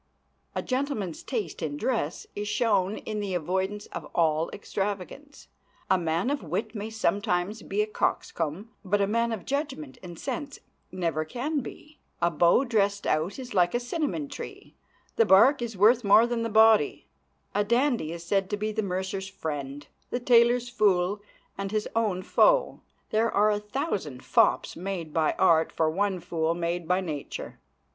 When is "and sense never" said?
10.01-11.23